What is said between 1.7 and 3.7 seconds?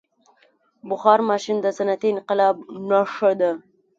صنعتي انقلاب نښه ده.